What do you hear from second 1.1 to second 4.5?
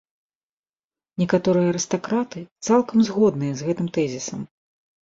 Некаторыя арыстакраты цалкам згодныя з гэтым тэзісам.